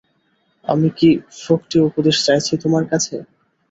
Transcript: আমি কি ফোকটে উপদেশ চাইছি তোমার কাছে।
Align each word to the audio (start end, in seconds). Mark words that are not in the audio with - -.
আমি 0.65 0.87
কি 0.97 1.09
ফোকটে 1.41 1.77
উপদেশ 1.89 2.15
চাইছি 2.25 2.53
তোমার 2.63 2.83
কাছে। 2.91 3.15